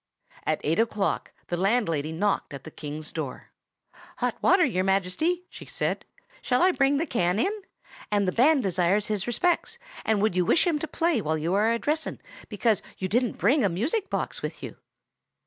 [0.47, 3.51] At eight o'clock the landlady knocked at the King's door.
[4.17, 6.05] "Hot water, Your Majesty," she said.
[6.41, 7.51] "Shall I bring the can in?
[8.09, 11.53] And the Band desires his respects, and would you wish him to play while you
[11.53, 12.19] are a dressing,
[12.49, 14.75] being as you didn't bring a music box with you?"